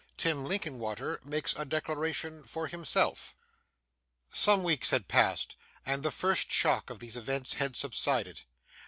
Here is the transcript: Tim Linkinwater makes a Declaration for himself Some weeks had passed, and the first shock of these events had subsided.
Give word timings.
Tim 0.17 0.43
Linkinwater 0.45 1.19
makes 1.23 1.53
a 1.55 1.63
Declaration 1.63 2.43
for 2.43 2.65
himself 2.65 3.35
Some 4.31 4.63
weeks 4.63 4.89
had 4.89 5.07
passed, 5.07 5.55
and 5.85 6.01
the 6.01 6.09
first 6.09 6.51
shock 6.51 6.89
of 6.89 6.97
these 6.97 7.15
events 7.15 7.53
had 7.61 7.75
subsided. 7.75 8.41